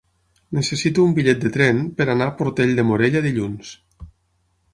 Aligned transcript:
Necessito 0.59 1.03
un 1.07 1.13
bitllet 1.19 1.43
de 1.43 1.51
tren 1.57 1.83
per 1.99 2.07
anar 2.15 2.31
a 2.31 2.35
Portell 2.41 2.75
de 2.81 2.87
Morella 2.89 3.23
dilluns. 3.27 3.77